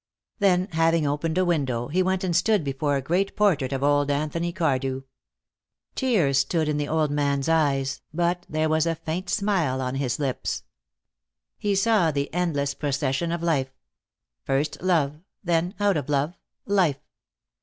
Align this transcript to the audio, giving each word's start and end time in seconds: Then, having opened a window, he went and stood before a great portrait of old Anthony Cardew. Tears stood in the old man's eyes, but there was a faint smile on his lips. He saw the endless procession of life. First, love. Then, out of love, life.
Then, 0.39 0.67
having 0.71 1.05
opened 1.05 1.37
a 1.37 1.45
window, 1.45 1.87
he 1.87 2.01
went 2.01 2.23
and 2.23 2.35
stood 2.35 2.63
before 2.63 2.95
a 2.95 3.03
great 3.03 3.35
portrait 3.35 3.71
of 3.71 3.83
old 3.83 4.09
Anthony 4.09 4.51
Cardew. 4.51 5.03
Tears 5.93 6.39
stood 6.39 6.67
in 6.67 6.77
the 6.77 6.87
old 6.87 7.11
man's 7.11 7.47
eyes, 7.47 8.01
but 8.11 8.43
there 8.49 8.67
was 8.67 8.87
a 8.87 8.95
faint 8.95 9.29
smile 9.29 9.79
on 9.79 9.93
his 9.93 10.17
lips. 10.17 10.63
He 11.55 11.75
saw 11.75 12.09
the 12.09 12.33
endless 12.33 12.73
procession 12.73 13.31
of 13.31 13.43
life. 13.43 13.75
First, 14.43 14.81
love. 14.81 15.19
Then, 15.43 15.75
out 15.79 15.97
of 15.97 16.09
love, 16.09 16.33
life. 16.65 16.97